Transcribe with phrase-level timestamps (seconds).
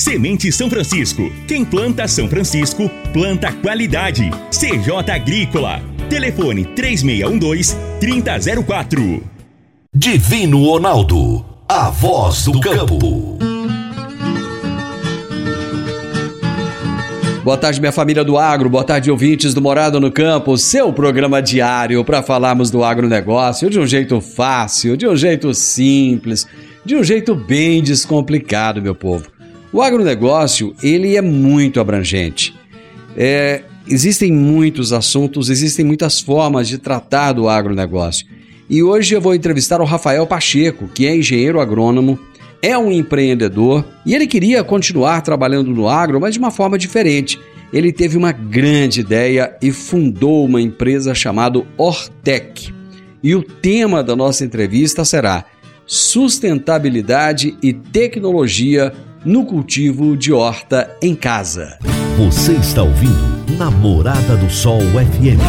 [0.00, 1.30] Semente São Francisco.
[1.46, 4.30] Quem planta São Francisco, planta qualidade.
[4.50, 5.82] CJ Agrícola.
[6.08, 9.22] Telefone 3612-3004.
[9.94, 11.44] Divino Ronaldo.
[11.68, 13.38] A voz do campo.
[17.44, 18.70] Boa tarde, minha família do agro.
[18.70, 20.56] Boa tarde, ouvintes do Morado no Campo.
[20.56, 26.46] Seu programa diário para falarmos do agronegócio de um jeito fácil, de um jeito simples,
[26.86, 29.39] de um jeito bem descomplicado, meu povo.
[29.72, 32.54] O agronegócio, ele é muito abrangente.
[33.16, 38.26] É, existem muitos assuntos, existem muitas formas de tratar do agronegócio.
[38.68, 42.18] E hoje eu vou entrevistar o Rafael Pacheco, que é engenheiro agrônomo,
[42.62, 47.38] é um empreendedor e ele queria continuar trabalhando no agro, mas de uma forma diferente.
[47.72, 52.74] Ele teve uma grande ideia e fundou uma empresa chamada Ortec.
[53.22, 55.44] E o tema da nossa entrevista será
[55.86, 58.92] Sustentabilidade e Tecnologia
[59.24, 61.78] no Cultivo de Horta em Casa.
[62.16, 65.40] Você está ouvindo Namorada do Sol FM.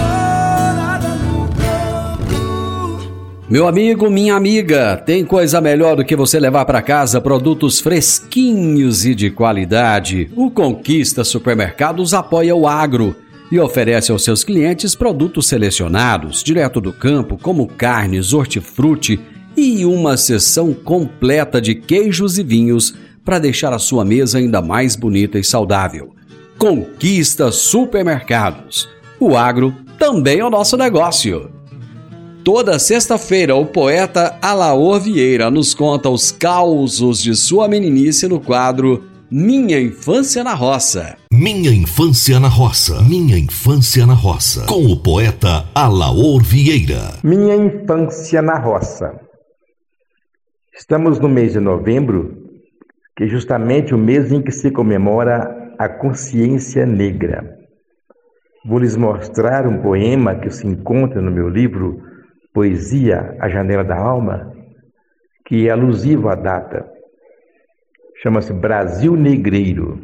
[3.49, 9.05] Meu amigo, minha amiga, tem coisa melhor do que você levar para casa produtos fresquinhos
[9.05, 10.29] e de qualidade.
[10.35, 13.15] O Conquista Supermercados apoia o agro
[13.49, 19.19] e oferece aos seus clientes produtos selecionados, direto do campo, como carnes, hortifruti
[19.55, 24.95] e uma seção completa de queijos e vinhos para deixar a sua mesa ainda mais
[24.95, 26.13] bonita e saudável.
[26.57, 28.87] Conquista Supermercados.
[29.19, 31.49] O agro também é o nosso negócio.
[32.43, 39.03] Toda sexta-feira, o poeta Alaor Vieira nos conta os causos de sua meninice no quadro
[39.29, 41.17] Minha Infância na Roça.
[41.31, 42.99] Minha Infância na Roça.
[43.03, 44.65] Minha Infância na Roça.
[44.65, 47.13] Com o poeta Alaor Vieira.
[47.23, 49.13] Minha Infância na Roça.
[50.75, 52.40] Estamos no mês de novembro,
[53.15, 57.57] que é justamente o mês em que se comemora a consciência negra.
[58.63, 62.01] Vou lhes mostrar um poema que se encontra no meu livro
[62.53, 64.53] poesia A Janela da Alma,
[65.45, 66.87] que é alusivo à data.
[68.21, 69.99] Chama-se Brasil Negreiro.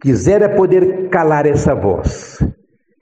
[0.00, 2.38] Quisera poder calar essa voz,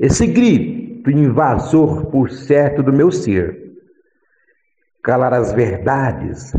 [0.00, 3.56] esse grito invasor por certo do meu ser.
[5.03, 6.53] Calar as verdades,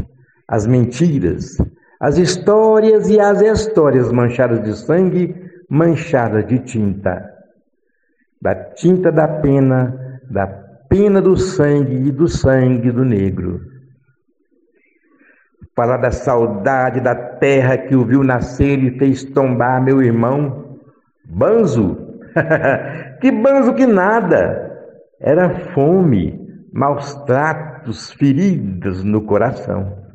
[0.49, 1.57] as mentiras,
[1.99, 5.35] as histórias e as histórias manchadas de sangue,
[5.69, 7.31] manchadas de tinta.
[8.41, 13.61] Da tinta da pena da pena do sangue e do sangue do negro.
[15.75, 20.79] Falar da saudade da terra que o viu nascer e fez tombar meu irmão.
[21.25, 21.95] Banzo?
[23.21, 24.67] que banzo que nada!
[25.19, 26.39] Era fome,
[26.73, 30.08] maus tratos, feridas no coração.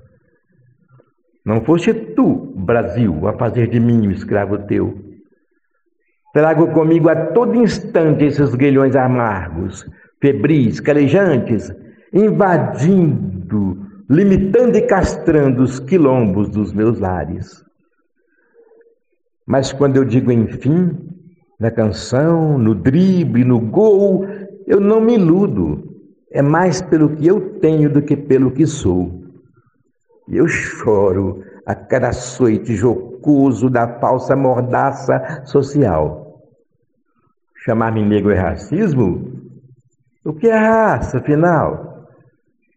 [1.44, 4.98] Não foste tu, Brasil, a fazer de mim o escravo teu.
[6.32, 9.88] Trago comigo a todo instante esses guilhões amargos,
[10.20, 11.70] febris, calejantes,
[12.12, 17.62] invadindo, limitando e castrando os quilombos dos meus lares.
[19.46, 20.96] Mas quando eu digo enfim,
[21.60, 24.26] na canção, no drible, no gol,
[24.66, 25.94] eu não me iludo.
[26.30, 29.23] É mais pelo que eu tenho do que pelo que sou.
[30.28, 36.42] Eu choro a cada açoite jocoso da falsa mordaça social.
[37.64, 39.32] Chamar-me negro é racismo?
[40.24, 42.08] O que é raça, afinal?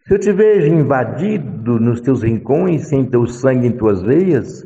[0.05, 4.65] Se eu te vejo invadido nos teus rincões, sem teu sangue em tuas veias,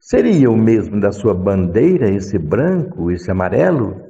[0.00, 4.03] seria o mesmo da sua bandeira, esse branco, esse amarelo?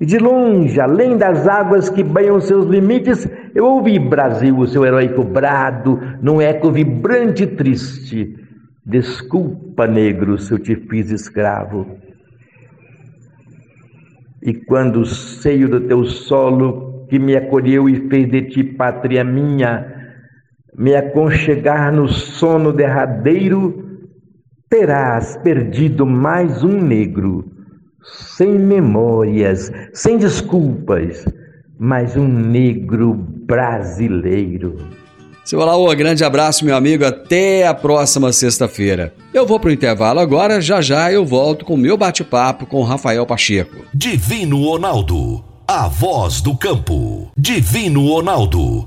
[0.00, 4.84] E de longe, além das águas que banham seus limites, eu ouvi, Brasil, o seu
[4.84, 8.36] heróico brado, num eco vibrante e triste.
[8.86, 11.98] Desculpa, negro, se eu te fiz escravo.
[14.40, 19.24] E quando o seio do teu solo, que me acolheu e fez de ti pátria
[19.24, 20.14] minha,
[20.76, 23.98] me aconchegar no sono derradeiro,
[24.70, 27.44] terás perdido mais um negro,
[28.02, 31.24] sem memórias, sem desculpas,
[31.78, 34.76] mas um negro brasileiro.
[35.48, 37.06] Seu Alaô, grande abraço, meu amigo.
[37.06, 39.14] Até a próxima sexta-feira.
[39.32, 43.24] Eu vou pro intervalo agora, já já eu volto com o meu bate-papo com Rafael
[43.24, 43.76] Pacheco.
[43.94, 47.32] Divino Ronaldo, a voz do campo.
[47.34, 48.86] Divino Ronaldo,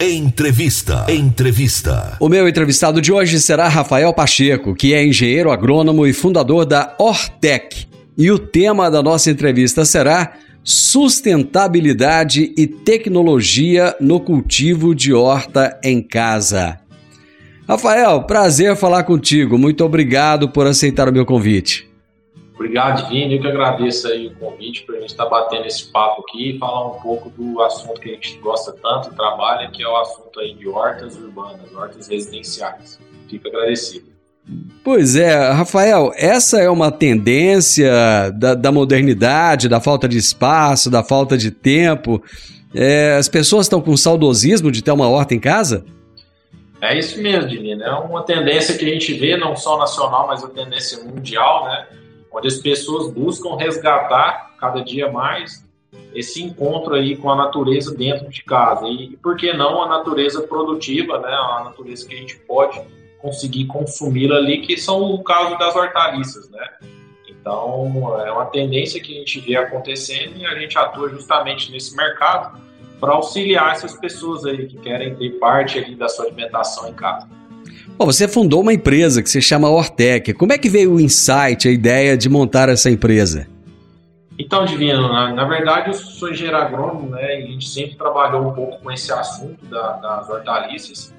[0.00, 1.06] Entrevista.
[1.08, 2.16] Entrevista.
[2.20, 6.94] O meu entrevistado de hoje será Rafael Pacheco, que é engenheiro agrônomo e fundador da
[7.00, 7.84] Ortec.
[8.16, 16.00] E o tema da nossa entrevista será sustentabilidade e tecnologia no cultivo de horta em
[16.00, 16.78] casa.
[17.66, 19.58] Rafael, prazer falar contigo.
[19.58, 21.87] Muito obrigado por aceitar o meu convite.
[22.58, 23.34] Obrigado, Divino.
[23.34, 26.50] Eu que agradeço aí o convite para a gente estar tá batendo esse papo aqui
[26.50, 29.96] e falar um pouco do assunto que a gente gosta tanto, trabalha, que é o
[29.96, 32.98] assunto aí de hortas urbanas, hortas residenciais.
[33.28, 34.08] Fico agradecido.
[34.82, 37.92] Pois é, Rafael, essa é uma tendência
[38.34, 42.20] da, da modernidade, da falta de espaço, da falta de tempo.
[42.74, 45.84] É, as pessoas estão com saudosismo de ter uma horta em casa?
[46.80, 47.84] É isso mesmo, Divino.
[47.84, 51.86] É uma tendência que a gente vê, não só nacional, mas a tendência mundial, né?
[52.32, 55.66] Onde as pessoas buscam resgatar cada dia mais
[56.14, 58.86] esse encontro aí com a natureza dentro de casa.
[58.86, 61.32] E, por que não a natureza produtiva, né?
[61.32, 62.80] A natureza que a gente pode
[63.18, 66.68] conseguir consumir ali, que são o caso das hortaliças, né?
[67.28, 71.96] Então, é uma tendência que a gente vê acontecendo e a gente atua justamente nesse
[71.96, 72.60] mercado
[73.00, 77.28] para auxiliar essas pessoas aí que querem ter parte ali da sua alimentação em casa.
[77.98, 80.32] Bom, você fundou uma empresa que se chama Hortec.
[80.34, 83.48] Como é que veio o insight, a ideia de montar essa empresa?
[84.38, 87.40] Então, Divino, na, na verdade eu sou engenheiro agrônomo, né?
[87.40, 91.12] E a gente sempre trabalhou um pouco com esse assunto da, das hortaliças.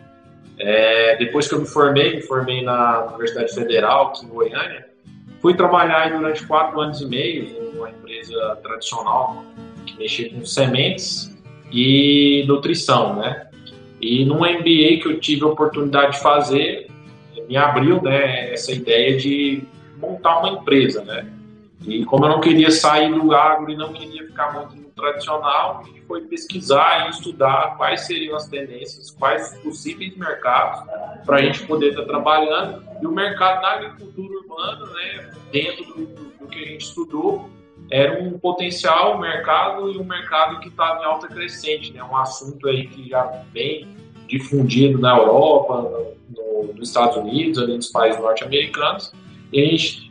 [0.57, 4.87] É, depois que eu me formei, me formei na Universidade Federal, aqui em Goiânia,
[5.41, 9.43] fui trabalhar durante quatro anos e meio numa empresa tradicional
[9.85, 11.29] que mexia com sementes
[11.73, 13.48] e nutrição, né?
[14.01, 16.89] E num MBA que eu tive a oportunidade de fazer,
[17.47, 19.63] me abriu né, essa ideia de
[19.97, 21.27] montar uma empresa, né?
[21.85, 25.79] E como eu não queria sair do agro e não queria ficar muito no tradicional,
[25.79, 30.81] a gente foi pesquisar e estudar quais seriam as tendências, quais possíveis mercados
[31.25, 32.83] para a gente poder estar tá trabalhando.
[33.01, 37.49] E o mercado da agricultura urbana, né, dentro do, do que a gente estudou,
[37.91, 42.03] era um potencial mercado e um mercado que estava em alta crescente, né?
[42.03, 43.87] Um assunto aí que já vem
[44.27, 49.11] difundido na Europa, no, no, nos Estados Unidos, ali nos países norte-americanos.
[49.51, 50.09] E a gente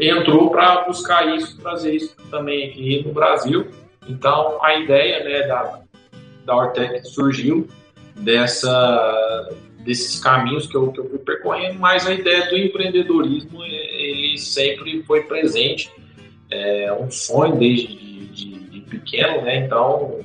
[0.00, 3.66] entrou para buscar isso, trazer isso também aqui no Brasil.
[4.08, 5.80] Então, a ideia né, da,
[6.44, 7.68] da Ortec surgiu
[8.16, 14.36] dessa, desses caminhos que eu, que eu fui percorrendo, mas a ideia do empreendedorismo ele
[14.38, 15.90] sempre foi presente,
[16.52, 19.64] é um sonho desde de, de, de pequeno, né?
[19.64, 20.20] Então,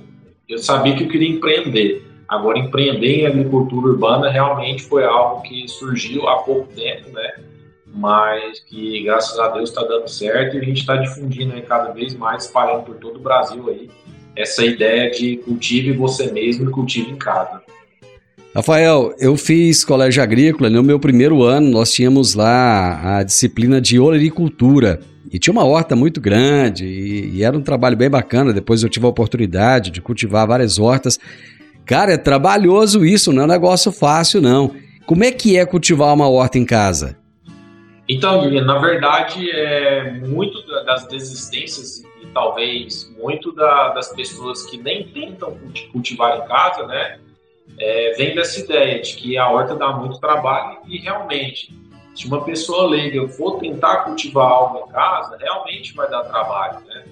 [0.47, 2.05] eu sabia que eu queria empreender.
[2.27, 7.33] Agora, empreender em agricultura urbana realmente foi algo que surgiu há pouco tempo, né?
[7.97, 11.91] mas que graças a Deus está dando certo e a gente está difundindo aí cada
[11.91, 13.89] vez mais, espalhando por todo o Brasil aí
[14.35, 17.59] essa ideia de cultive você mesmo e cultive em casa.
[18.55, 23.99] Rafael, eu fiz colégio agrícola, no meu primeiro ano nós tínhamos lá a disciplina de
[23.99, 24.99] olericultura
[25.31, 28.89] e tinha uma horta muito grande e, e era um trabalho bem bacana, depois eu
[28.89, 31.19] tive a oportunidade de cultivar várias hortas.
[31.85, 34.75] Cara, é trabalhoso isso, não é um negócio fácil não.
[35.05, 37.17] Como é que é cultivar uma horta em casa?
[38.09, 45.07] Então, na verdade, é muito das desistências e talvez muito da, das pessoas que nem
[45.09, 45.57] tentam
[45.91, 47.19] cultivar em casa, né,
[47.79, 51.73] é, vem dessa ideia de que a horta dá muito trabalho e realmente,
[52.15, 57.03] se uma pessoa leiga for tentar cultivar algo em casa, realmente vai dar trabalho, né?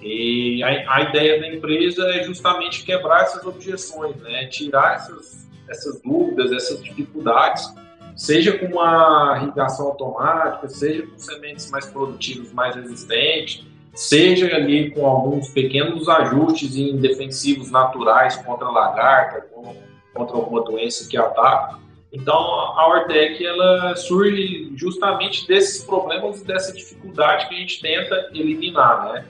[0.00, 4.46] E a, a ideia da empresa é justamente quebrar essas objeções, né?
[4.46, 7.72] Tirar essas, essas dúvidas, essas dificuldades
[8.16, 13.64] seja com uma irrigação automática, seja com sementes mais produtivas, mais resistentes,
[13.94, 19.46] seja ali com alguns pequenos ajustes em defensivos naturais contra lagarta,
[20.14, 21.78] contra alguma doença que ataca.
[22.12, 28.30] Então, a Ortec ela surge justamente desses problemas e dessa dificuldade que a gente tenta
[28.34, 29.24] eliminar, né?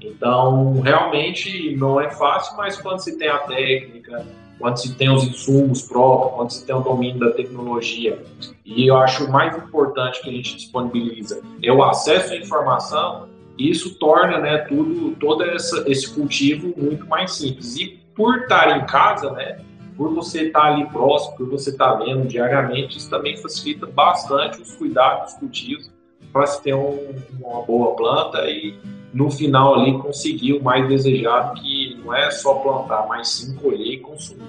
[0.00, 4.26] Então, realmente não é fácil, mas quando se tem a técnica,
[4.58, 8.22] quando se tem os insumos próprios, quando se tem o domínio da tecnologia,
[8.64, 13.28] e eu acho o mais importante que a gente disponibiliza é o acesso à informação,
[13.56, 17.76] isso torna né, tudo, todo essa, esse cultivo muito mais simples.
[17.76, 19.58] E por estar em casa, né,
[19.96, 24.74] por você estar ali próximo, por você estar vendo diariamente, isso também facilita bastante os
[24.74, 25.90] cuidados dos cultivos
[26.32, 28.74] para se ter um, uma boa planta e
[29.12, 33.94] no final ali conseguir o mais desejado, que não é só plantar, mas sim colher
[33.94, 34.42] e consumir.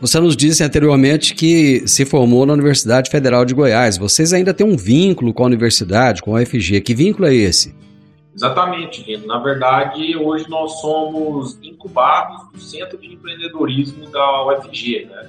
[0.00, 3.98] Você nos disse anteriormente que se formou na Universidade Federal de Goiás.
[3.98, 6.80] Vocês ainda têm um vínculo com a universidade, com a UFG.
[6.80, 7.74] Que vínculo é esse?
[8.38, 9.26] Exatamente, Rino.
[9.26, 15.28] Na verdade, hoje nós somos incubados do Centro de Empreendedorismo da UFG, né?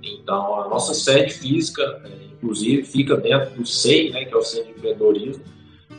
[0.00, 4.42] Então, a nossa sede física, é, inclusive, fica dentro do SEI, né, que é o
[4.44, 5.42] Centro de Empreendedorismo.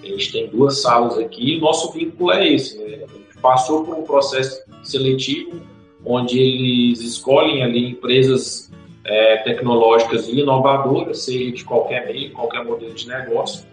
[0.01, 2.77] A gente tem duas salas aqui e nosso vínculo é esse.
[2.77, 3.03] Né?
[3.03, 5.59] A gente passou por um processo seletivo
[6.05, 8.71] onde eles escolhem ali empresas
[9.03, 13.65] é, tecnológicas e inovadoras, seja de qualquer meio, qualquer modelo de negócio,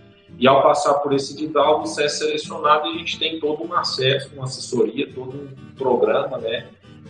[0.43, 3.73] e ao passar por esse edital, você é selecionado e a gente tem todo um
[3.75, 6.67] acesso, uma assessoria, todo um programa, né?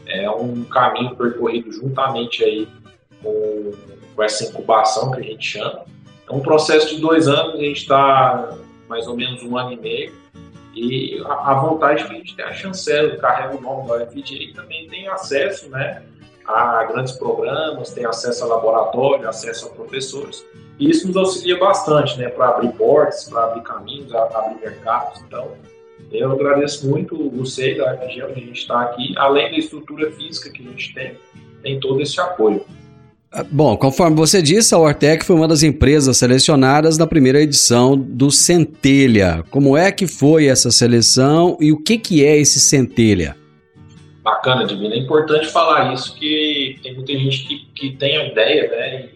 [0.06, 2.68] É um caminho percorrido juntamente aí
[3.22, 3.72] com,
[4.14, 5.86] com essa incubação que a gente chama.
[6.28, 8.54] É um processo de dois anos, a gente está
[8.86, 10.12] mais ou menos um ano e meio.
[10.74, 14.04] E a, a vantagem é que a gente tem a chancela, carrega o nome da
[14.04, 16.02] UFG também tem acesso né,
[16.46, 20.44] a grandes programas, tem acesso a laboratório, acesso a professores.
[20.78, 25.20] E isso nos auxilia bastante, né, para abrir portas, para abrir caminhos, abrir mercados.
[25.26, 25.52] Então,
[26.10, 30.50] eu agradeço muito você da região onde a gente está aqui, além da estrutura física
[30.50, 31.16] que a gente tem,
[31.62, 32.64] tem todo esse apoio.
[33.34, 37.96] Ah, bom, conforme você disse, a Ortec foi uma das empresas selecionadas na primeira edição
[37.96, 39.42] do Centelha.
[39.50, 43.34] Como é que foi essa seleção e o que, que é esse Centelha?
[44.22, 44.94] Bacana, Divina.
[44.94, 49.08] É importante falar isso, que tem muita gente que, que tem a ideia, né,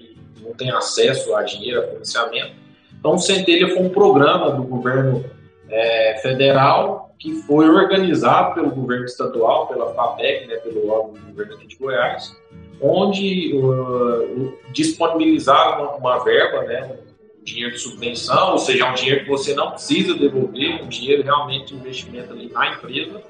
[0.56, 2.52] tem acesso a dinheiro, a financiamento.
[2.98, 5.24] Então, o Centelha foi um programa do governo
[5.68, 11.54] é, federal que foi organizado pelo governo estadual, pela FAPEC, né, pelo órgão do governo
[11.54, 12.36] aqui de Goiás,
[12.80, 16.98] onde uh, disponibilizaram uma, uma, verba, né,
[17.40, 21.22] um dinheiro de subvenção, ou seja, um dinheiro que você não precisa devolver, um dinheiro
[21.22, 23.22] realmente de investimento ali na empresa,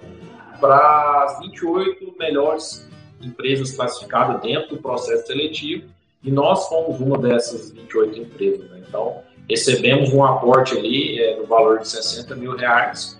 [0.60, 2.88] para as 28 melhores
[3.20, 5.95] empresas classificadas dentro do processo seletivo
[6.26, 8.70] e nós fomos uma dessas 28 empresas.
[8.70, 8.82] Né?
[8.86, 13.16] Então, recebemos um aporte ali é, no valor de 60 mil reais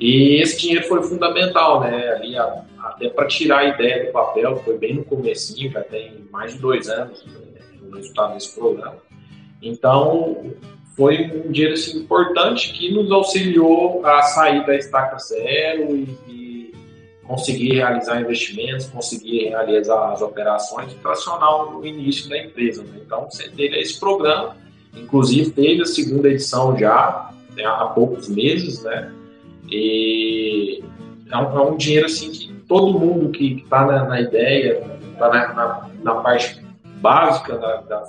[0.00, 2.08] e esse dinheiro foi fundamental, né?
[2.14, 6.24] Ali, a, até para tirar a ideia do papel, foi bem no comecinho, já tem
[6.30, 8.96] mais de dois anos né, o resultado desse programa.
[9.62, 10.54] Então,
[10.96, 16.39] foi um dinheiro assim, importante que nos auxiliou a sair da estaca zero e, e
[17.30, 22.82] conseguir realizar investimentos, conseguir realizar as operações operacional no início da empresa.
[22.82, 23.02] Né?
[23.06, 24.56] Então, você teve esse programa,
[24.96, 29.12] inclusive teve a segunda edição já, né, há poucos meses, né?
[29.70, 30.82] E
[31.30, 34.82] é um, é um dinheiro assim que todo mundo que está na, na, ideia,
[35.12, 36.60] está na, na, na, parte
[36.96, 38.04] básica da, da,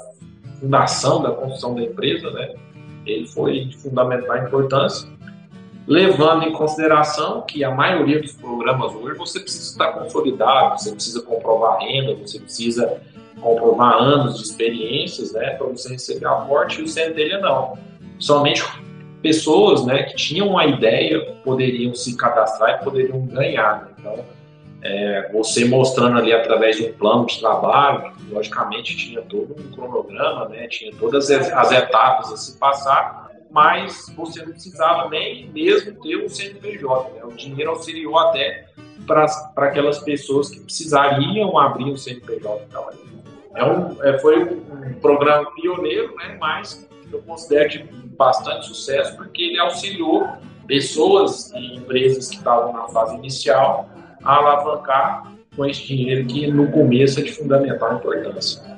[0.59, 2.55] fundação, da construção da empresa, né?
[3.05, 5.07] Ele foi de fundamental importância
[5.91, 11.21] levando em consideração que a maioria dos programas hoje você precisa estar consolidado, você precisa
[11.21, 13.01] comprovar renda, você precisa
[13.41, 17.77] comprovar anos de experiências, né, para você receber aporte e o Centelha não.
[18.17, 18.63] Somente
[19.21, 23.81] pessoas, né, que tinham uma ideia poderiam se cadastrar e poderiam ganhar.
[23.81, 23.91] Né?
[23.99, 24.25] Então,
[24.83, 30.47] é, você mostrando ali através de um plano de trabalho, logicamente tinha todo um cronograma,
[30.47, 33.20] né, tinha todas as etapas a se passar,
[33.51, 37.11] mas você não precisava nem mesmo ter um CNPJ.
[37.13, 37.23] Né?
[37.23, 38.65] O dinheiro auxiliou até
[39.05, 39.25] para
[39.57, 42.65] aquelas pessoas que precisariam abrir um CNPJ.
[42.67, 42.89] Então,
[43.53, 46.37] é um, é, foi um, programa pioneiro, né?
[46.39, 47.83] mas eu considero de
[48.17, 50.27] bastante sucesso porque ele auxiliou
[50.65, 53.89] pessoas e empresas que estavam na fase inicial
[54.23, 58.70] a alavancar com esse dinheiro que no começo é de fundamental importância.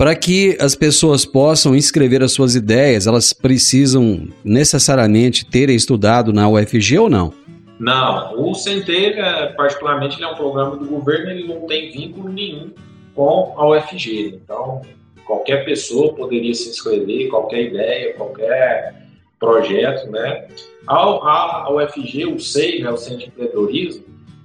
[0.00, 6.48] Para que as pessoas possam inscrever as suas ideias, elas precisam necessariamente terem estudado na
[6.48, 7.34] UFG ou não?
[7.78, 12.70] Não, o Centelha, particularmente, ele é um programa do governo, ele não tem vínculo nenhum
[13.14, 14.40] com a UFG.
[14.42, 14.80] Então,
[15.26, 19.04] qualquer pessoa poderia se inscrever, qualquer ideia, qualquer
[19.38, 20.46] projeto, né?
[20.86, 24.02] A, a, a UFG, o SEI, né, o Centro de Empreendedorismo,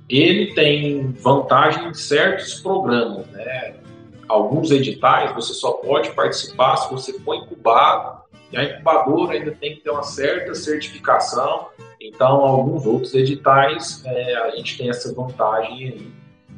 [0.09, 3.75] ele tem vantagem em certos programas, né?
[4.27, 9.75] Alguns editais você só pode participar se você for incubado, e a incubadora ainda tem
[9.75, 11.67] que ter uma certa certificação,
[11.99, 16.13] então alguns outros editais é, a gente tem essa vantagem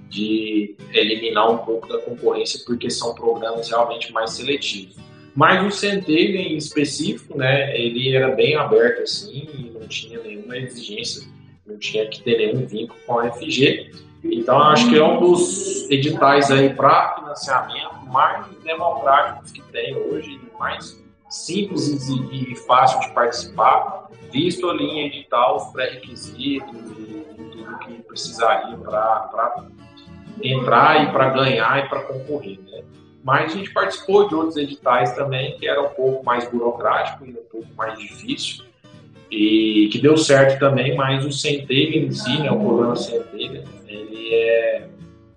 [0.10, 4.96] de eliminar um pouco da concorrência, porque são programas realmente mais seletivos.
[5.36, 11.28] Mas o Centelha em específico, né, ele era bem aberto assim, não tinha nenhuma exigência,
[11.66, 13.92] não tinha que ter nenhum vínculo com a FG.
[14.32, 20.40] Então, acho que é um dos editais aí para financiamento mais democráticos que tem hoje,
[20.60, 27.94] mais simples e, fácil de participar, visto ali em edital os pré-requisitos e tudo que
[28.04, 29.66] precisaria para
[30.42, 32.84] entrar e para ganhar e para concorrer, né?
[33.24, 37.32] Mas a gente participou de outros editais também que era um pouco mais burocrático e
[37.32, 38.66] um pouco mais difícil
[39.30, 43.66] e que deu certo também, mas o Centelha em si, né, o programa Centelha,
[44.28, 44.88] ele, é,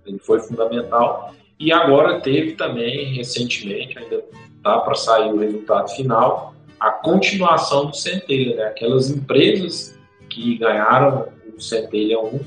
[0.05, 4.23] ele foi fundamental e agora teve também, recentemente, ainda
[4.63, 8.63] tá para sair o resultado final, a continuação do Centelha, né?
[8.63, 9.95] aquelas empresas
[10.27, 12.39] que ganharam o Centelha 1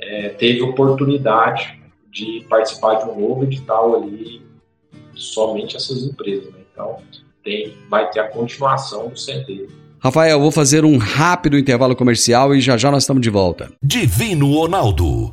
[0.00, 4.42] é, teve oportunidade de participar de um novo edital ali,
[5.14, 6.52] somente essas empresas.
[6.52, 6.60] Né?
[6.72, 6.98] Então,
[7.44, 9.68] tem, vai ter a continuação do Centelha.
[10.00, 13.72] Rafael, vou fazer um rápido intervalo comercial e já já nós estamos de volta.
[13.82, 15.32] Divino Ronaldo,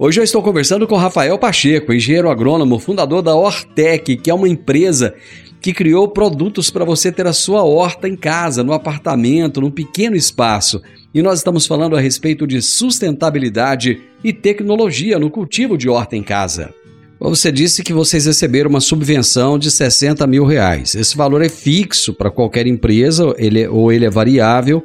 [0.00, 4.48] Hoje eu estou conversando com Rafael Pacheco, engenheiro agrônomo, fundador da Hortec, que é uma
[4.48, 5.12] empresa
[5.60, 10.14] que criou produtos para você ter a sua horta em casa, no apartamento, num pequeno
[10.14, 10.80] espaço.
[11.12, 16.22] E nós estamos falando a respeito de sustentabilidade e tecnologia no cultivo de horta em
[16.22, 16.72] casa.
[17.18, 20.94] Você disse que vocês receberam uma subvenção de 60 mil reais.
[20.94, 24.84] Esse valor é fixo para qualquer empresa, ele, é, ou ele é variável,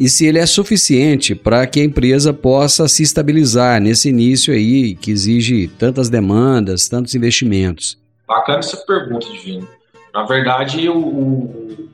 [0.00, 4.94] e se ele é suficiente para que a empresa possa se estabilizar nesse início aí,
[4.94, 7.98] que exige tantas demandas, tantos investimentos.
[8.26, 9.68] Bacana essa pergunta, Divino.
[10.14, 11.88] Na verdade, o, o,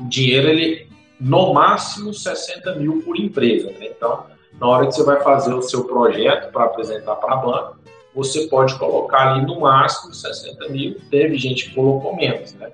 [0.00, 0.88] o dinheiro, ele
[1.20, 3.70] no máximo 60 mil por empresa.
[3.78, 3.92] Né?
[3.96, 4.26] Então,
[4.60, 7.72] na hora que você vai fazer o seu projeto para apresentar para a banca,
[8.12, 10.96] você pode colocar ali no máximo 60 mil.
[11.12, 12.72] Teve gente que colocou menos, né?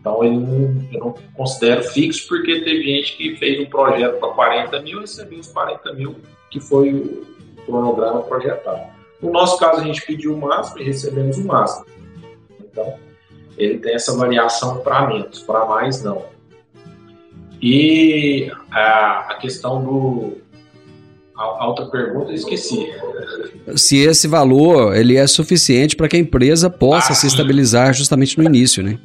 [0.00, 4.28] Então eu não, eu não considero fixo porque teve gente que fez um projeto para
[4.30, 6.16] 40 mil e recebeu os 40 mil
[6.50, 7.26] que foi o
[7.64, 8.92] cronograma projetado.
[9.20, 11.86] No nosso caso a gente pediu o máximo e recebemos o máximo.
[12.60, 12.94] Então
[13.56, 16.24] ele tem essa variação para menos, para mais não.
[17.60, 20.38] E a, a questão do,
[21.36, 22.92] a outra pergunta eu esqueci.
[23.76, 28.36] Se esse valor ele é suficiente para que a empresa possa ah, se estabilizar justamente
[28.36, 28.98] no início, né?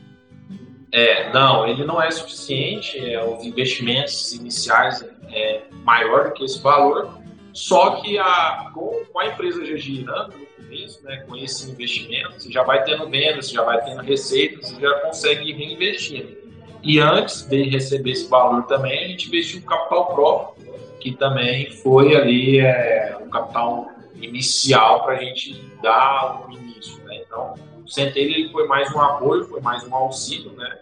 [0.97, 2.97] É, não, ele não é suficiente.
[2.97, 7.19] É, os investimentos iniciais é maior do que esse valor.
[7.53, 12.51] Só que a, com, a empresa já girando no começo, né, com esse investimento, você
[12.51, 16.35] já vai tendo vendas, já vai tendo receitas, você já consegue reinvestir.
[16.81, 20.67] E antes de receber esse valor também, a gente investiu capital próprio
[20.99, 27.03] que também foi ali é, um capital inicial para a gente dar o início.
[27.03, 27.21] Né?
[27.23, 27.53] Então,
[27.87, 30.51] o Centelha ele foi mais um apoio, foi mais um auxílio.
[30.51, 30.77] Né?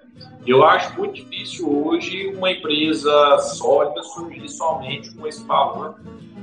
[0.45, 5.95] Eu acho muito difícil hoje uma empresa sólida surgir somente com esse valor,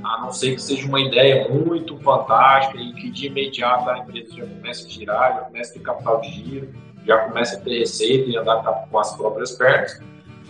[0.03, 4.35] a não ser que seja uma ideia muito fantástica e que de imediato a empresa
[4.35, 6.73] já comece a girar, já comece a ter capital de giro,
[7.05, 10.01] já comece a ter receita e andar com as próprias pernas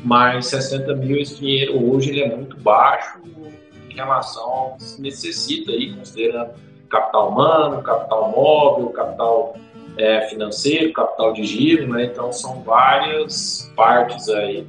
[0.04, 3.20] mas 60 mil esse dinheiro hoje ele é muito baixo
[3.90, 6.52] em relação ao que se necessita aí, considerando
[6.90, 9.56] capital humano, capital móvel, capital
[9.98, 12.06] é, financeiro, capital de giro, né?
[12.06, 14.66] Então são várias partes aí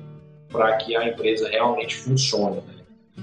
[0.50, 2.56] para que a empresa realmente funcione.
[2.56, 2.74] Né?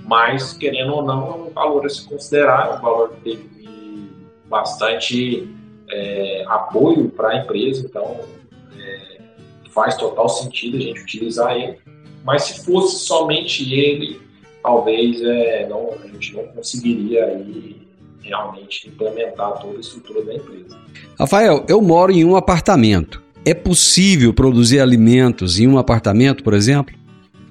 [0.06, 3.50] mas querendo ou não, é um valor a se considerar, é um valor que teve
[4.48, 5.48] bastante
[5.90, 8.20] é, apoio para a empresa, então
[8.78, 9.22] é,
[9.70, 11.78] faz total sentido a gente utilizar ele.
[12.24, 14.22] Mas se fosse somente ele,
[14.62, 17.81] talvez é, não, a gente não conseguiria aí
[18.22, 20.78] realmente implementar toda a estrutura da empresa.
[21.20, 23.22] Rafael, eu moro em um apartamento.
[23.44, 26.96] É possível produzir alimentos em um apartamento, por exemplo?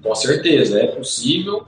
[0.02, 1.64] Com certeza, é possível.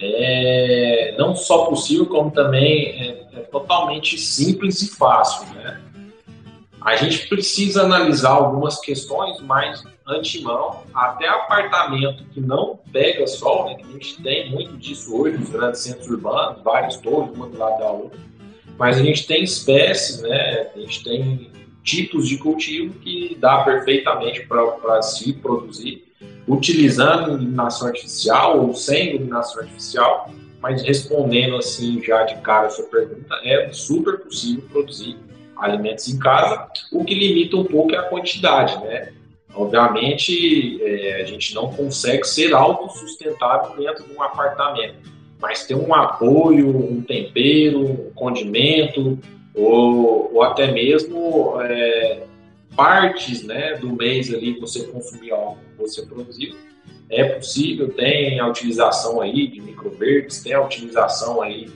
[0.00, 5.52] É não só possível, como também é, é totalmente simples e fácil.
[5.54, 5.80] Né?
[6.80, 13.74] A gente precisa analisar algumas questões, mas antemão, até apartamento que não pega sol, né,
[13.74, 17.58] que a gente tem muito disso hoje nos grandes centros urbanos, vários torres, uma do
[17.58, 18.18] lado da outra,
[18.78, 21.50] mas a gente tem espécies, né, a gente tem
[21.82, 26.04] tipos de cultivo que dá perfeitamente para se produzir,
[26.46, 32.86] utilizando iluminação artificial ou sem iluminação artificial, mas respondendo assim já de cara a sua
[32.86, 35.16] pergunta, é super possível produzir
[35.58, 39.12] alimentos em casa, o que limita um pouco é a quantidade, né?
[39.54, 44.96] Obviamente, é, a gente não consegue ser autossustentável dentro de um apartamento,
[45.40, 49.18] mas ter um apoio, um tempero, um condimento,
[49.54, 52.22] ou, ou até mesmo é,
[52.76, 56.54] partes né, do mês ali você consumir algo que você produziu,
[57.10, 61.68] é possível, tem a utilização aí de microverdes, tem a utilização aí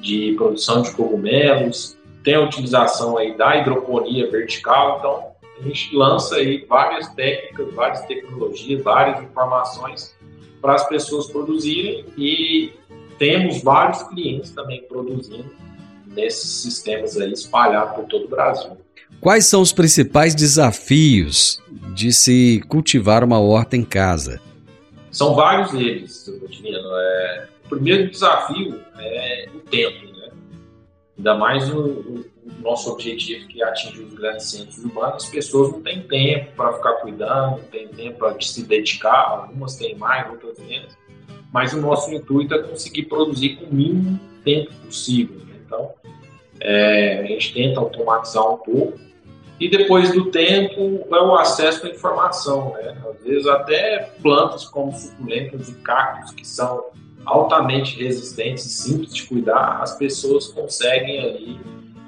[0.00, 1.95] de produção de cogumelos,
[2.26, 5.28] tem a utilização aí da hidroponia vertical, então
[5.60, 10.12] a gente lança aí várias técnicas, várias tecnologias, várias informações
[10.60, 12.72] para as pessoas produzirem e
[13.16, 15.48] temos vários clientes também produzindo
[16.04, 18.76] nesses sistemas aí espalhados por todo o Brasil.
[19.20, 21.62] Quais são os principais desafios
[21.94, 24.40] de se cultivar uma horta em casa?
[25.12, 26.80] São vários eles, Divino.
[26.92, 30.05] É, o primeiro desafio é o tempo?
[31.16, 32.24] Ainda mais o, o,
[32.60, 36.72] nosso objetivo que é atingir os grandes centros urbanos, as pessoas não têm tempo para
[36.74, 40.96] ficar cuidando, não têm tempo para se dedicar, algumas têm mais, outras menos,
[41.52, 45.38] mas o nosso intuito é conseguir produzir com o mínimo tempo possível.
[45.38, 45.54] Né?
[45.64, 45.90] Então,
[46.60, 48.98] é, a gente tenta automatizar um pouco,
[49.58, 52.94] e depois do tempo é o acesso à informação, né?
[53.08, 56.84] Às vezes até plantas como suculentas e cactos que são
[57.26, 61.60] altamente resistentes simples de cuidar, as pessoas conseguem ali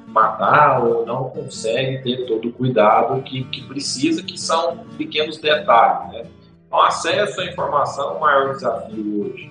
[0.06, 6.12] matar ou não conseguem ter todo o cuidado que, que precisa, que são pequenos detalhes,
[6.12, 6.26] né?
[6.66, 9.50] Então, acesso à informação é o maior desafio hoje.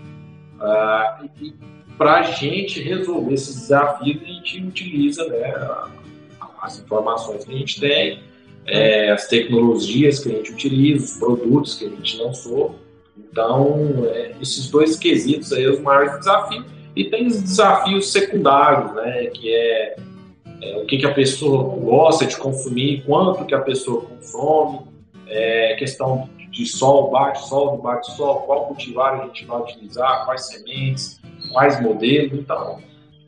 [0.59, 1.55] Ah, e, e
[1.97, 5.53] para a gente resolver esses desafios, a gente utiliza né,
[6.61, 8.23] as informações que a gente tem,
[8.67, 12.75] é, as tecnologias que a gente utiliza, os produtos que a gente lançou.
[13.17, 16.65] Então, é, esses dois quesitos aí os maiores desafios.
[16.95, 19.95] E tem os desafios secundários, né, que é,
[20.61, 24.79] é, o que, que a pessoa gosta de consumir, quanto que a pessoa consome,
[25.27, 30.47] é, questão de sol, bate sol, bate sol, qual cultivar a gente vai utilizar, quais
[30.47, 32.33] sementes, quais modelos.
[32.33, 32.79] Então,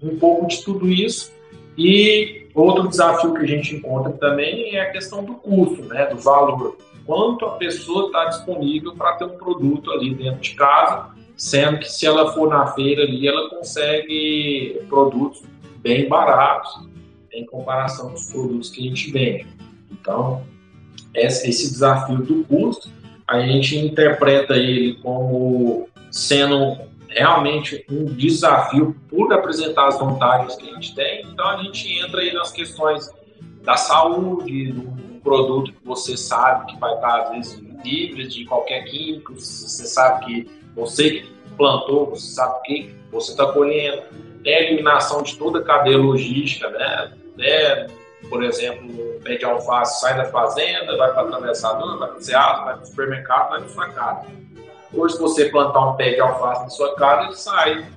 [0.02, 1.32] um pouco de tudo isso.
[1.78, 6.17] E outro desafio que a gente encontra também é a questão do custo, né, do
[6.17, 6.78] valor.
[7.10, 11.91] Quanto a pessoa está disponível para ter um produto ali dentro de casa, sendo que
[11.91, 15.41] se ela for na feira ali, ela consegue produtos
[15.78, 16.88] bem baratos
[17.34, 19.48] em comparação com os produtos que a gente vende.
[19.89, 20.43] Então,
[21.15, 22.91] esse desafio do custo,
[23.28, 30.76] a gente interpreta ele como sendo realmente um desafio por apresentar as vantagens que a
[30.76, 31.26] gente tem.
[31.26, 33.10] Então a gente entra aí nas questões
[33.63, 34.99] da saúde, do
[35.30, 40.26] produto que você sabe que vai estar às vezes livre de qualquer químico, você sabe
[40.26, 41.24] que você
[41.56, 44.04] plantou, você sabe o que você está colhendo,
[44.44, 47.13] tem a eliminação de toda a cadeia logística, né?
[47.42, 47.88] É,
[48.28, 48.89] por exemplo,
[49.24, 52.26] pé de alface sai da fazenda, vai para a atravessadora, vai para o
[52.65, 54.26] vai para o supermercado, vai para sua casa
[54.92, 57.88] Hoje, se você plantar um pé de alface na sua casa, ele sai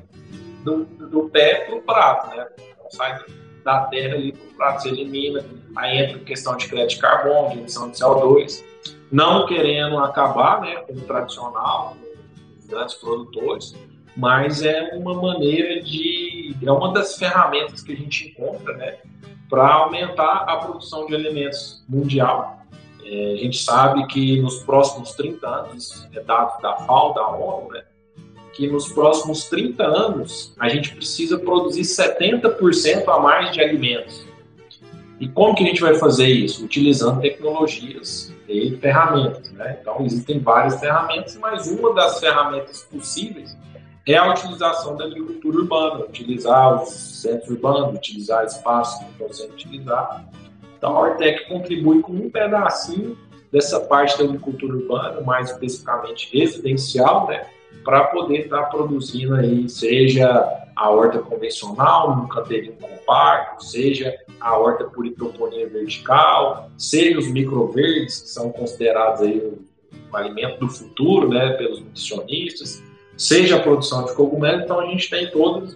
[0.63, 2.47] do, do pé para o prato, né?
[2.59, 3.19] Então, sai
[3.65, 5.45] da terra ali para o prato, você elimina.
[5.77, 8.63] Aí entra a questão de crédito de carbono, de emissão de CO2.
[9.11, 11.97] Não querendo acabar né, com o tradicional,
[12.59, 13.75] os grandes produtores,
[14.17, 16.57] mas é uma maneira de.
[16.63, 18.99] É uma das ferramentas que a gente encontra né,
[19.49, 22.63] para aumentar a produção de alimentos mundial
[23.05, 27.73] é, a gente sabe que nos próximos 30 anos, é dado da FAO, da ONU,
[27.73, 27.85] né,
[28.53, 34.27] que nos próximos 30 anos a gente precisa produzir 70% a mais de alimentos.
[35.21, 36.65] E como que a gente vai fazer isso?
[36.65, 39.53] Utilizando tecnologias e ferramentas.
[39.53, 39.79] Né?
[39.81, 43.57] Então, existem várias ferramentas, mas uma das ferramentas possíveis
[44.07, 49.53] é a utilização da agricultura urbana, utilizar os centros urbanos, utilizar espaços que estão sendo
[49.53, 50.23] utilizados.
[50.77, 53.17] Então, a Hortec contribui com um pedacinho
[53.53, 57.47] dessa parte da agricultura urbana, mais especificamente residencial, né,
[57.85, 64.57] para poder estar tá produzindo aí, seja a horta convencional, num canteirinho compacto, seja a
[64.57, 65.09] horta por
[65.71, 69.73] vertical, seja os microverdes, que são considerados aí o,
[70.13, 72.83] alimento do futuro, né, pelos nutricionistas,
[73.17, 75.75] seja a produção de cogumelo, então a gente tem todos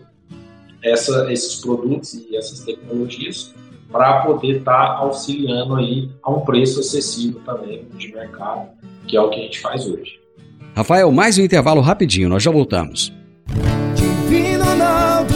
[0.82, 3.54] essa, esses produtos e essas tecnologias
[3.90, 8.68] para poder estar tá auxiliando aí a um preço acessível também de mercado,
[9.06, 10.20] que é o que a gente faz hoje.
[10.76, 13.10] Rafael, mais um intervalo rapidinho, nós já voltamos.
[13.94, 15.34] Divino Ronaldo,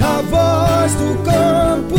[0.00, 1.94] a voz do campo.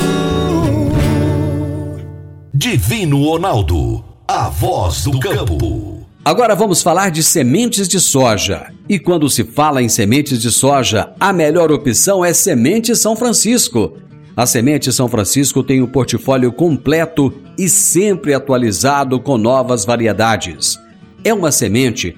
[2.53, 6.05] Divino Ronaldo, a voz do campo.
[6.25, 8.67] Agora vamos falar de sementes de soja.
[8.89, 13.93] E quando se fala em sementes de soja, a melhor opção é Semente São Francisco.
[14.35, 20.77] A Semente São Francisco tem o um portfólio completo e sempre atualizado com novas variedades.
[21.23, 22.17] É uma semente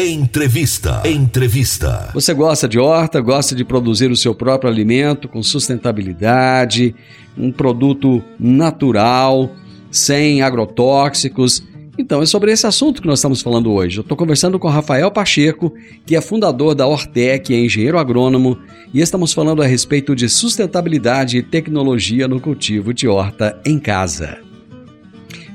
[0.00, 1.02] Entrevista.
[1.04, 2.10] Entrevista.
[2.14, 6.94] Você gosta de horta, gosta de produzir o seu próprio alimento com sustentabilidade,
[7.36, 9.50] um produto natural,
[9.90, 11.66] sem agrotóxicos
[11.98, 13.98] então, é sobre esse assunto que nós estamos falando hoje.
[13.98, 15.74] Eu estou conversando com Rafael Pacheco,
[16.06, 18.56] que é fundador da Hortec, é engenheiro agrônomo,
[18.94, 24.47] e estamos falando a respeito de sustentabilidade e tecnologia no cultivo de horta em casa.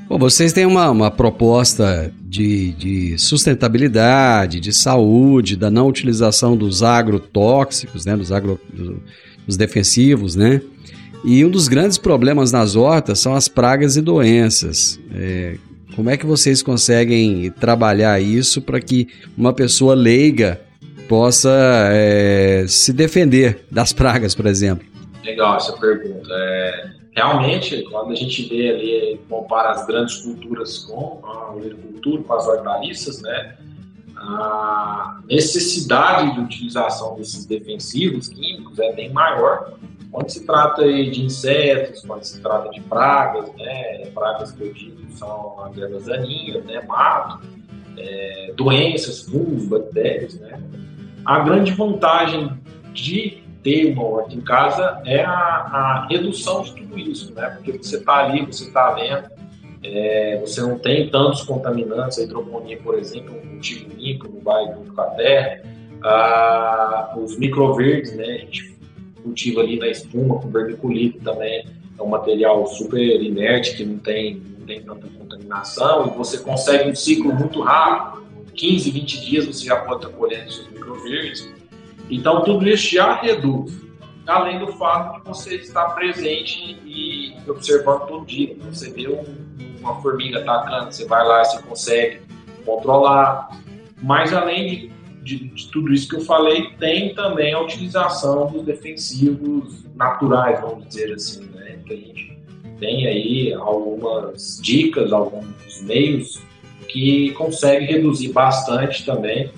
[0.08, 6.82] Bom, vocês têm uma, uma proposta de, de, sustentabilidade, de saúde, da não utilização dos
[6.82, 8.60] agrotóxicos, né, dos, agro,
[9.46, 10.60] dos defensivos, né?
[11.24, 15.00] E um dos grandes problemas nas hortas são as pragas e doenças.
[15.14, 15.56] É,
[15.96, 20.60] como é que vocês conseguem trabalhar isso para que uma pessoa leiga
[21.08, 21.50] possa
[21.92, 24.86] é, se defender das pragas, por exemplo?
[25.24, 26.28] Legal essa pergunta.
[26.30, 32.34] É, realmente, quando a gente vê ali, compara as grandes culturas com a agricultura, com
[32.34, 33.56] as hortaliças, né?
[34.16, 39.74] A necessidade de utilização desses defensivos químicos é bem maior
[40.14, 45.10] quando se trata de insetos, quando se trata de pragas, né, pragas que eu digo
[45.10, 47.44] são as ervas daninhas, né, mato,
[47.98, 50.62] é, doenças, fungos, bactérias, né.
[51.24, 52.48] A grande vantagem
[52.92, 57.72] de ter uma horta em casa é a, a redução de tudo isso, né, porque
[57.72, 59.28] você está ali, você está vendo,
[59.82, 64.66] é, você não tem tantos contaminantes, a hidroponia, por exemplo, um cultivo limpo, não vai
[64.66, 65.62] junto com a terra,
[66.02, 68.74] ah, os microverdes, né, a gente
[69.24, 71.66] cultiva ali na espuma com vermiculite também.
[71.98, 76.90] É um material super inerte que não tem, não tem tanta contaminação e você consegue
[76.90, 78.22] um ciclo muito rápido.
[78.54, 81.50] 15, 20 dias você já pode estar colhendo seus microverdes.
[82.10, 83.82] Então tudo isso já reduz.
[84.26, 88.56] Além do fato de você estar presente e observando todo dia.
[88.70, 89.24] Você vê um,
[89.80, 92.22] uma formiga atacando, você vai lá, você consegue
[92.64, 93.50] controlar.
[94.02, 98.62] Mas além de de, de, tudo isso que eu falei, tem também a utilização dos
[98.62, 101.78] defensivos naturais, vamos dizer assim, né?
[101.86, 102.38] Que a gente
[102.78, 106.42] tem aí algumas dicas, alguns meios
[106.88, 109.50] que conseguem reduzir bastante também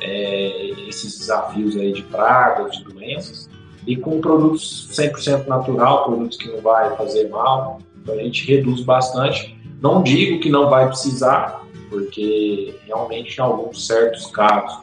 [0.00, 3.48] é, esses desafios aí de pragas, de doenças,
[3.86, 8.82] e com produtos 100% natural, produtos que não vai fazer mal, então a gente reduz
[8.82, 9.56] bastante.
[9.80, 14.80] Não digo que não vai precisar, porque realmente em alguns certos casos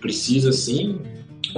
[0.00, 1.00] precisa sim,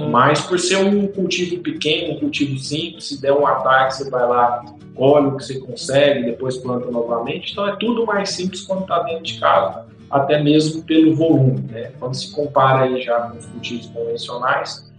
[0.09, 4.27] mas por ser um cultivo pequeno, um cultivo simples, se der um ataque, você vai
[4.27, 7.51] lá, colhe o que você consegue, depois planta novamente.
[7.51, 11.61] Então é tudo mais simples quando está dentro de casa, até mesmo pelo volume.
[11.69, 11.91] Né?
[11.99, 14.91] Quando se compara aí já com os cultivos convencionais,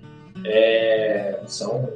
[0.44, 1.88] é, são,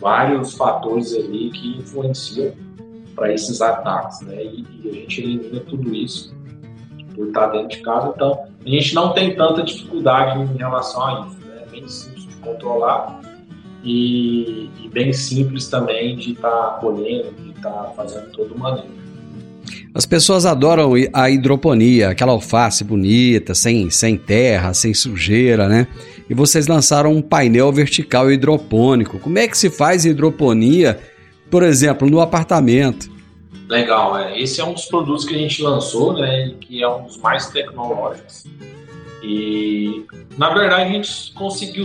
[0.00, 2.52] vários fatores ali que influenciam
[3.14, 4.44] para esses ataques, né?
[4.44, 6.36] E, e a gente elimina tudo isso
[7.14, 8.12] por estar dentro de casa.
[8.14, 11.38] Então, a gente não tem tanta dificuldade em relação a isso.
[11.46, 11.62] Né?
[11.62, 13.20] É bem simples de controlar
[13.82, 18.58] e, e bem simples também de estar tá colhendo, de estar tá fazendo todo o
[18.58, 18.97] manejo.
[19.98, 25.88] As pessoas adoram a hidroponia, aquela alface bonita, sem, sem terra, sem sujeira, né?
[26.30, 29.18] E vocês lançaram um painel vertical hidropônico.
[29.18, 30.98] Como é que se faz hidroponia
[31.50, 33.10] por exemplo, no apartamento.
[33.68, 34.38] Legal, é.
[34.40, 36.54] Esse é um dos produtos que a gente lançou, né?
[36.60, 38.44] Que é um dos mais tecnológicos.
[39.22, 40.06] E,
[40.38, 41.84] na verdade, a gente conseguiu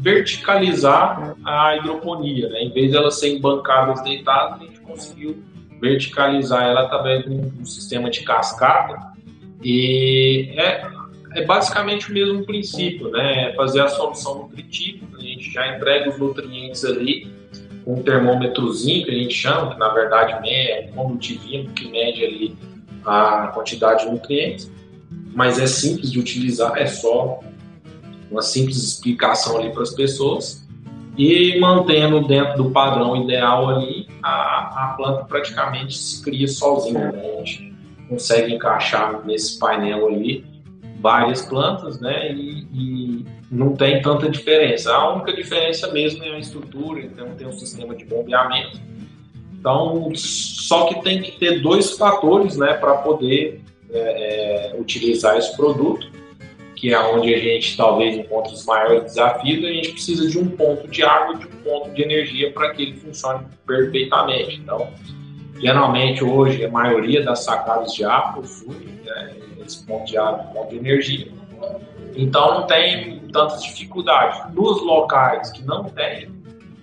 [0.00, 2.62] verticalizar a hidroponia, né?
[2.62, 5.42] Em vez de elas serem bancadas deitadas, a gente conseguiu
[5.84, 9.12] verticalizar ela através de um, sistema de cascata.
[9.62, 10.86] E é,
[11.34, 13.50] é basicamente o mesmo princípio, né?
[13.50, 17.30] É fazer a solução nutritiva, a gente já entrega os nutrientes ali
[17.84, 22.24] com um termômetrozinho que a gente chama, que na verdade é um condutivinho que mede
[22.24, 22.56] ali
[23.04, 24.72] a quantidade de nutrientes,
[25.34, 27.40] mas é simples de utilizar, é só
[28.30, 30.63] uma simples explicação ali para as pessoas
[31.16, 37.34] e mantendo dentro do padrão ideal ali, a, a planta praticamente se cria sozinha, né?
[37.38, 37.74] A gente
[38.08, 40.44] consegue encaixar nesse painel ali
[41.00, 42.32] várias plantas, né?
[42.32, 44.92] E, e, não tem tanta diferença.
[44.92, 48.80] A única diferença mesmo é a estrutura, então tem um sistema de bombeamento.
[49.52, 55.56] Então, só que tem que ter dois fatores, né, para poder é, é, utilizar esse
[55.56, 56.10] produto,
[56.84, 59.64] que é onde a gente talvez encontre os maiores desafios.
[59.64, 62.82] A gente precisa de um ponto de água de um ponto de energia para que
[62.82, 64.56] ele funcione perfeitamente.
[64.56, 64.90] Então,
[65.58, 70.68] geralmente hoje a maioria das sacadas de água possui né, esse ponto de água, ponto
[70.68, 71.28] de energia.
[72.14, 74.54] Então não tem tantas dificuldades.
[74.54, 76.28] Nos locais que não tem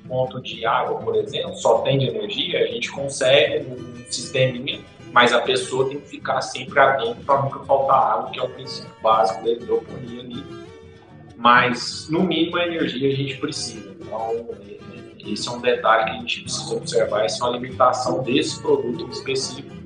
[0.08, 4.80] ponto de água, por exemplo, só tem de energia, a gente consegue um sisteminha,
[5.12, 8.50] mas a pessoa tem que ficar sempre atento para nunca faltar água, que é o
[8.50, 10.46] princípio básico da hidroponia ali.
[11.36, 13.96] Mas, no mínimo, a energia a gente precisa.
[14.00, 14.48] Então,
[15.26, 17.26] esse é um detalhe que a gente precisa observar.
[17.26, 19.81] Essa é uma limitação desse produto específico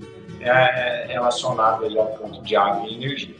[0.49, 3.35] é relacionado aí ao ponto de água e energia.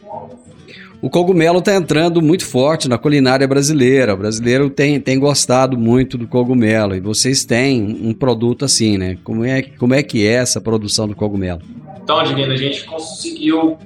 [1.00, 4.14] O cogumelo está entrando muito forte na culinária brasileira.
[4.14, 9.18] O brasileiro tem, tem gostado muito do cogumelo e vocês têm um produto assim, né?
[9.22, 11.60] Como é, como é que é essa produção do cogumelo?
[12.02, 13.78] Então, Adilina, a gente conseguiu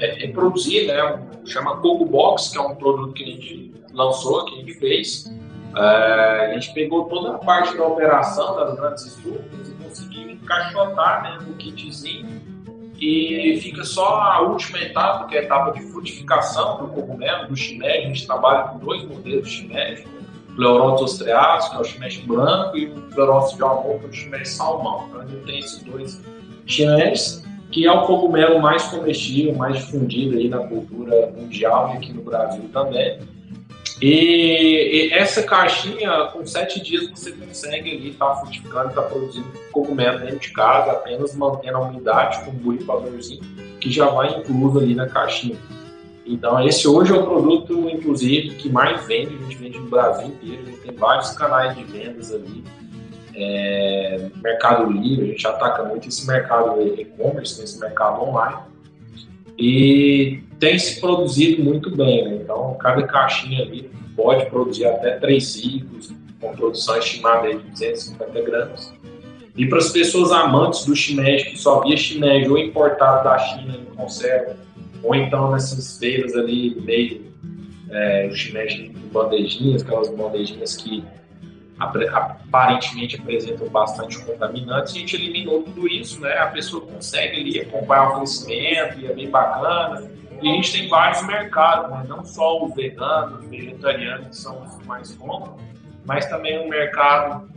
[0.00, 1.20] é, é, produzir, né?
[1.44, 5.32] Chama Cogo Box, que é um produto que a gente lançou, que a gente fez.
[5.76, 11.22] É, a gente pegou toda a parte da operação das grandes estufas e conseguiu encaixotar
[11.22, 12.55] né, no kitzinho
[13.00, 17.56] e fica só a última etapa, que é a etapa de frutificação do cogumelo, do
[17.56, 17.98] shimeji.
[17.98, 20.04] A gente trabalha com dois modelos de shimeji,
[20.50, 24.08] o Pleurotus ostreatus, que é o shimeji branco, e o Pleurotus de almon, que é
[24.08, 25.06] o shimeji salmão.
[25.08, 26.22] Então a gente tem esses dois
[26.64, 32.12] shimejis, que é o cogumelo mais comestível, mais difundido aí na cultura mundial e aqui
[32.12, 33.18] no Brasil também.
[34.00, 39.08] E, e, essa caixinha, com sete dias, você consegue ali estar tá frutificando, estar tá
[39.08, 43.42] produzindo cogumelo dentro de casa, apenas mantendo a umidade com um borrifadorzinho,
[43.80, 45.56] que já vai incluso ali na caixinha.
[46.26, 50.26] Então, esse hoje é o produto, inclusive, que mais vende, a gente vende no Brasil
[50.26, 52.64] inteiro, a gente tem vários canais de vendas ali.
[53.34, 58.58] É, mercado Livre, a gente ataca muito esse mercado e-commerce, esse mercado online.
[59.58, 62.38] E tem se produzido muito bem, né?
[62.42, 68.92] Então, cada caixinha ali pode produzir até três ciclos, com produção estimada de 250 gramas.
[69.56, 73.76] E para as pessoas amantes do shimeji, que só via shimeji ou importado da China
[73.76, 74.56] em conserva,
[75.02, 77.26] ou então nessas feiras ali meio,
[77.90, 81.04] é, o em bandejinhas, aquelas bandejinhas que
[81.78, 86.32] aparentemente apresentam bastante contaminantes, a gente eliminou tudo isso, né?
[86.38, 90.10] A pessoa consegue ali acompanhar o crescimento e é bem bacana.
[90.42, 92.04] E a gente tem vários mercados, né?
[92.08, 95.60] não só os veganos, os vegetarianos, que são os mais comuns,
[96.04, 97.48] mas também um mercado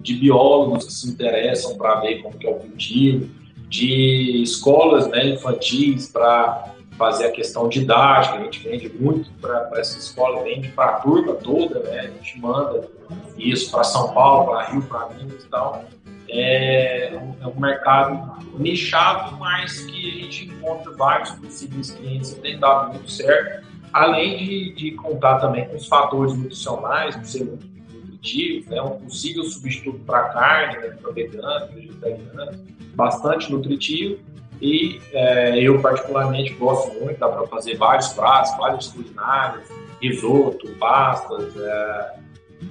[0.00, 3.28] de biólogos que se interessam para ver como que é o cultivo,
[3.68, 9.98] de escolas né, infantis para fazer a questão didática, a gente vende muito para essa
[9.98, 12.00] escola, vende para a turma toda, né?
[12.00, 12.88] a gente manda
[13.36, 15.84] isso para São Paulo, para Rio, para Minas e tal.
[16.28, 22.58] É, é um mercado nichado, mas que a gente encontra vários possíveis clientes e tem
[22.58, 27.66] dado muito certo, além de, de contar também com os fatores nutricionais, por ser muito
[27.66, 28.82] nutritivo, né?
[28.82, 30.96] um possível substituto para carne, né?
[31.00, 32.64] para vegano, vegetariano,
[32.94, 34.18] bastante nutritivo
[34.60, 39.68] e é, eu, particularmente, gosto muito, dá para fazer vários pratos, vários culinários,
[40.00, 42.14] risoto, pastas, é,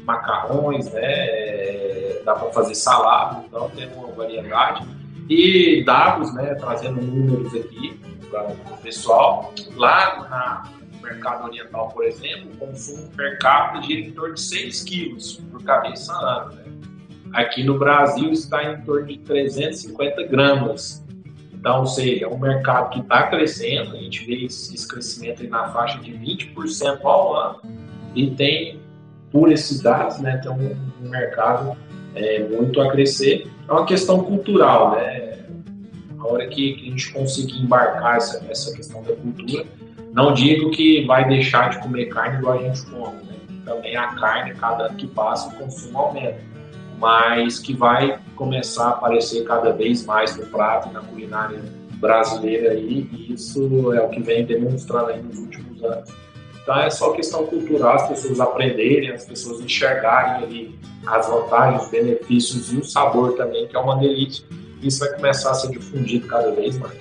[0.04, 1.02] macarrões, né?
[1.02, 4.86] É, dá para fazer salada, então tem uma variedade.
[5.30, 6.56] E dados, né?
[6.56, 9.54] Trazendo números aqui para o pessoal.
[9.76, 14.84] Lá no mercado oriental, por exemplo, o consumo per capita gira em torno de 6
[14.84, 16.54] quilos por cabeça ano.
[16.54, 16.64] Né?
[17.34, 21.06] Aqui no Brasil está em torno de 350 gramas
[21.66, 25.68] então, ou seja, é um mercado que está crescendo, a gente vê esse, crescimento na
[25.70, 27.60] faixa de 20% ao ano,
[28.14, 28.80] e tem,
[29.36, 31.76] por esses dados, né, tem um, um mercado
[32.16, 33.52] é, muito a crescer.
[33.68, 35.40] É uma questão cultural, né?
[36.18, 39.66] A hora que, a gente conseguir embarcar essa, essa questão da cultura,
[40.14, 43.36] não digo que vai deixar de comer carne igual a gente come, né?
[43.66, 46.40] Também a carne, cada ano que passa, o consumo aumenta.
[46.98, 51.62] Mas que vai começar a aparecer cada vez mais no prato na culinária
[51.96, 56.25] brasileira aí, e isso é o que vem demonstrando aí nos últimos anos.
[56.66, 61.92] Então é só questão cultural, as pessoas aprenderem, as pessoas enxergarem ali as vantagens, os
[61.92, 64.44] benefícios e o sabor também, que é uma delícia.
[64.82, 66.96] Isso vai começar a ser difundido cada vez mais.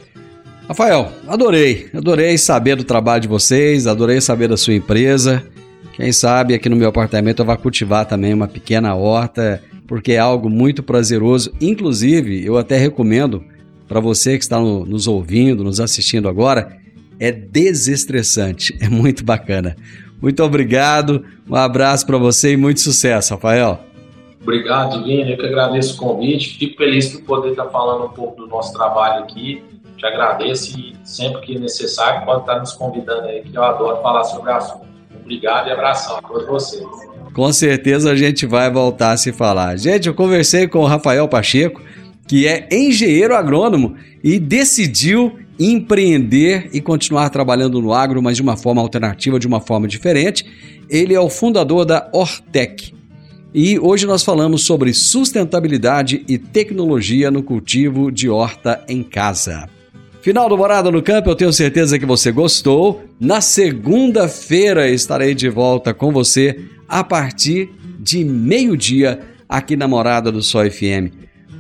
[0.69, 5.43] Rafael, adorei, adorei saber do trabalho de vocês, adorei saber da sua empresa.
[5.95, 10.19] Quem sabe aqui no meu apartamento eu vou cultivar também uma pequena horta, porque é
[10.19, 11.51] algo muito prazeroso.
[11.59, 13.43] Inclusive, eu até recomendo
[13.89, 16.84] para você que está no, nos ouvindo, nos assistindo agora,
[17.25, 19.77] é desestressante, é muito bacana.
[20.21, 23.81] Muito obrigado, um abraço para você e muito sucesso, Rafael.
[24.43, 28.43] Obrigado, Vini, eu que agradeço o convite, fico feliz por poder estar falando um pouco
[28.43, 29.63] do nosso trabalho aqui,
[29.97, 34.25] te agradeço e sempre que necessário pode estar nos convidando aí, que eu adoro falar
[34.25, 34.85] sobre o assunto.
[35.19, 36.87] Obrigado e abração a todos vocês.
[37.33, 39.77] Com certeza a gente vai voltar a se falar.
[39.77, 41.81] Gente, eu conversei com o Rafael Pacheco,
[42.29, 48.57] que é engenheiro agrônomo e decidiu empreender e continuar trabalhando no agro, mas de uma
[48.57, 50.45] forma alternativa, de uma forma diferente.
[50.89, 52.95] Ele é o fundador da Ortec.
[53.53, 59.69] E hoje nós falamos sobre sustentabilidade e tecnologia no cultivo de horta em casa.
[60.21, 63.05] Final do Morada no Campo, eu tenho certeza que você gostou.
[63.21, 70.43] Na segunda-feira estarei de volta com você a partir de meio-dia aqui na Morada do
[70.43, 71.13] Sol FM.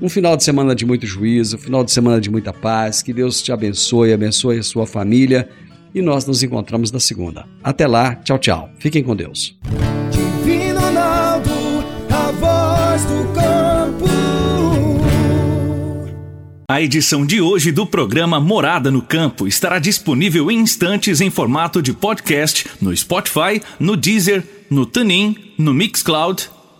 [0.04, 3.00] Um final de semana de muito juízo, um final de semana de muita paz.
[3.00, 5.48] Que Deus te abençoe, abençoe a sua família.
[5.94, 7.46] E nós nos encontramos na segunda.
[7.62, 8.70] Até lá, tchau, tchau.
[8.78, 9.58] Fiquem com Deus.
[10.10, 11.50] Divino Ronaldo,
[12.10, 14.04] a voz do campo.
[16.70, 21.80] A edição de hoje do programa Morada no Campo estará disponível em instantes em formato
[21.80, 26.50] de podcast no Spotify, no Deezer, no TuneIn, no Mixcloud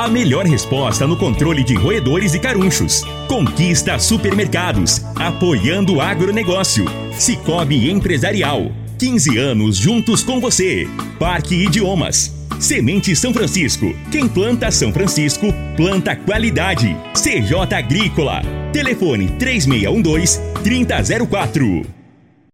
[0.00, 3.04] a melhor resposta no controle de roedores e carunchos.
[3.28, 6.86] Conquista supermercados, apoiando o agronegócio.
[7.12, 8.72] Cicobi Empresarial.
[8.98, 10.88] 15 anos juntos com você.
[11.18, 12.34] Parque Idiomas.
[12.58, 13.94] Semente São Francisco.
[14.10, 16.96] Quem planta São Francisco, planta qualidade.
[17.12, 18.40] CJ Agrícola.
[18.72, 21.99] Telefone 3612 3004.